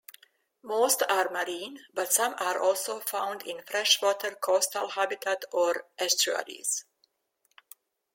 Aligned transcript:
Most 0.63 1.03
are 1.07 1.29
marine, 1.29 1.77
but 1.93 2.11
some 2.11 2.33
are 2.39 2.57
also 2.59 2.99
found 3.01 3.43
in 3.43 3.61
freshwater 3.61 4.31
coastal 4.33 4.87
habitat 4.87 5.45
or 5.51 5.85
estuaries. 5.99 6.85